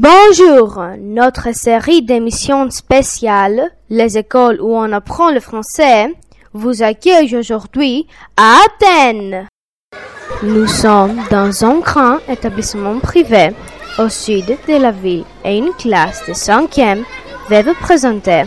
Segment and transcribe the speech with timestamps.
[0.00, 6.14] Bonjour, notre série d'émissions spéciales, les écoles où on apprend le français,
[6.52, 8.06] vous accueille aujourd'hui
[8.36, 9.48] à Athènes.
[10.44, 13.50] Nous sommes dans un grand établissement privé
[13.98, 17.02] au sud de la ville et une classe de cinquième
[17.48, 18.44] va vous présenter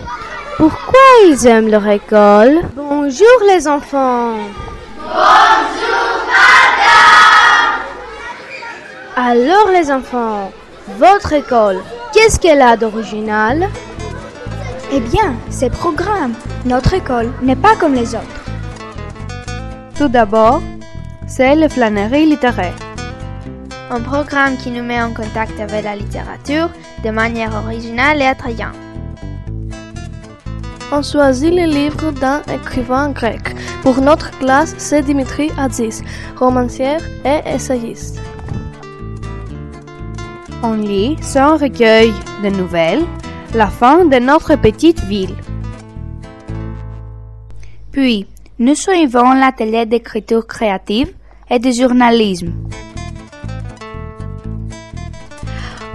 [0.56, 2.62] pourquoi ils aiment leur école?
[2.76, 4.38] Bonjour les enfants.
[4.96, 7.82] Bonjour madame.
[9.18, 10.50] Alors les enfants,
[10.88, 11.82] votre école,
[12.14, 13.70] qu'est-ce qu'elle a d'original?
[14.92, 16.34] Eh bien, c'est programme.
[16.66, 18.44] Notre école n'est pas comme les autres.
[19.96, 20.62] Tout d'abord,
[21.28, 22.76] c'est le flânerie littéraire.
[23.90, 26.70] Un programme qui nous met en contact avec la littérature
[27.04, 28.76] de manière originale et attrayante.
[30.92, 33.56] On choisit les livres d'un écrivain grec.
[33.82, 36.04] Pour notre classe, c'est Dimitri Aziz,
[36.38, 38.20] romancier et essayiste.
[40.64, 43.04] On lit son recueil de nouvelles,
[43.54, 45.36] La fin de notre petite ville.
[47.92, 48.28] Puis,
[48.60, 51.12] nous suivons l'atelier d'écriture créative
[51.50, 52.54] et de journalisme.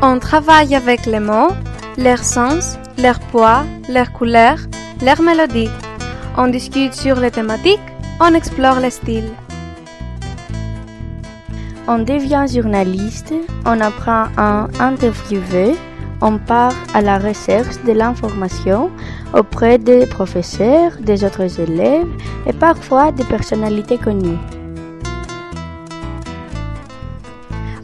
[0.03, 1.53] On travaille avec les mots,
[1.97, 4.59] leur sens, leur poids, leur couleur,
[5.01, 5.71] leur mélodie.
[6.37, 7.89] On discute sur les thématiques,
[8.21, 9.31] on explore les styles.
[11.89, 13.33] On devient journaliste,
[13.65, 15.77] on apprend à interviewer,
[16.21, 18.91] on part à la recherche de l'information
[19.33, 22.09] auprès des professeurs, des autres élèves
[22.45, 24.39] et parfois des personnalités connues.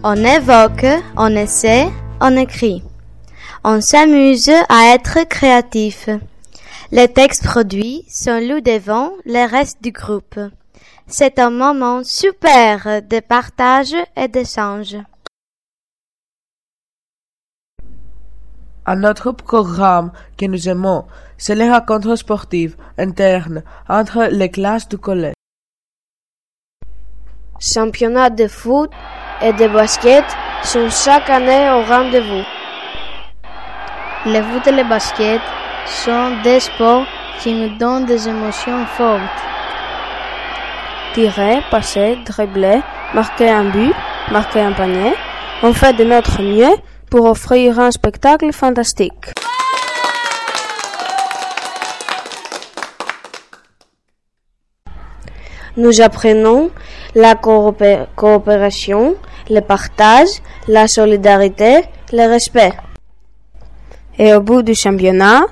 [0.03, 0.87] On évoque,
[1.17, 1.89] on essaie,
[2.21, 2.83] on écrit.
[3.63, 6.09] On s'amuse à être créatif.
[6.91, 10.41] Les textes produits sont lus devant le reste du groupe.
[11.07, 14.97] C'est un moment super de partage et d'échange.
[18.85, 21.05] Un autre programme que nous aimons,
[21.39, 25.35] c'est les rencontres sportives internes entre les classes du collège.
[27.61, 28.91] Championnats de foot
[29.41, 30.25] et de basket
[30.65, 32.45] sont chaque année au rendez-vous.
[34.27, 35.41] Le foot et le basket
[35.87, 37.07] sont des sports
[37.41, 39.52] qui nous donnent des émotions fortes.
[41.15, 42.81] Tirer, passer, dribbler,
[43.13, 43.93] marquer un but,
[44.31, 45.13] marquer un panier,
[45.63, 46.75] on fait de notre mieux
[47.11, 49.35] pour offrir un spectacle fantastique.
[55.77, 56.71] Nous apprenons
[57.15, 59.17] la coopération,
[59.51, 60.29] le partage,
[60.67, 62.73] la solidarité, le respect.
[64.19, 65.43] Et au bout du championnat,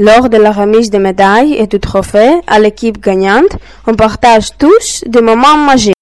[0.00, 5.04] lors de la remise des médailles et du trophée à l'équipe gagnante, on partage tous
[5.06, 5.94] des moments magiques.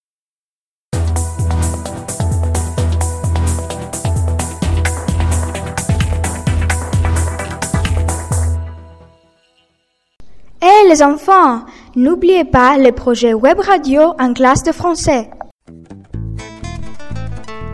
[10.62, 11.62] Hé les enfants,
[11.96, 15.28] n'oubliez pas le projet Web Radio en classe de français.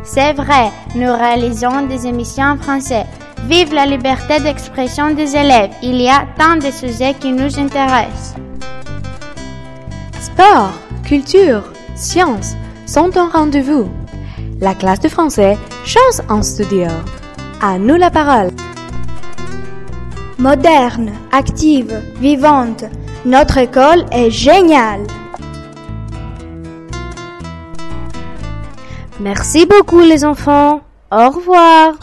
[0.03, 3.05] C'est vrai, nous réalisons des émissions en français.
[3.49, 5.71] Vive la liberté d'expression des élèves.
[5.83, 8.37] Il y a tant de sujets qui nous intéressent.
[10.19, 10.73] Sport,
[11.05, 11.63] culture,
[11.95, 12.55] sciences
[12.87, 13.91] sont un rendez-vous.
[14.63, 16.89] La classe de français chance en studio.
[17.61, 18.51] À nous la parole.
[20.39, 22.85] Moderne, active, vivante,
[23.27, 25.07] notre école est géniale.
[29.21, 30.81] Merci beaucoup les enfants.
[31.13, 31.95] Au revoir.